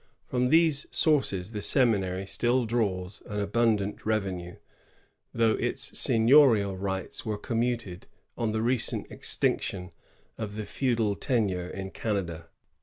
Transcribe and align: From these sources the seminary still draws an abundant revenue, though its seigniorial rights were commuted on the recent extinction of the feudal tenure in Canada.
From 0.25 0.47
these 0.47 0.87
sources 0.89 1.51
the 1.51 1.61
seminary 1.61 2.25
still 2.25 2.65
draws 2.65 3.21
an 3.27 3.39
abundant 3.39 4.03
revenue, 4.03 4.55
though 5.31 5.51
its 5.51 5.91
seigniorial 5.95 6.75
rights 6.75 7.23
were 7.23 7.37
commuted 7.37 8.07
on 8.35 8.51
the 8.51 8.63
recent 8.63 9.05
extinction 9.11 9.91
of 10.39 10.55
the 10.55 10.65
feudal 10.65 11.15
tenure 11.15 11.67
in 11.69 11.91
Canada. 11.91 12.49